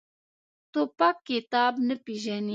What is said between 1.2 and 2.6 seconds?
کتاب نه پېژني.